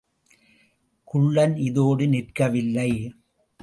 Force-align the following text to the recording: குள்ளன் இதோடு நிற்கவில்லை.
குள்ளன் 1.03 1.55
இதோடு 1.57 2.07
நிற்கவில்லை. 2.07 2.91